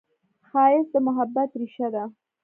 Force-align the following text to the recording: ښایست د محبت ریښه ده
ښایست 0.49 0.91
د 0.93 0.95
محبت 1.07 1.49
ریښه 1.59 1.87
ده 1.95 2.03